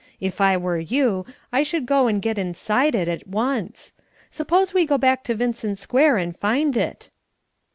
[0.19, 3.93] If I were you, I should go and get inside it at once.
[4.31, 7.11] Suppose we go back to Vincent Square and find it?"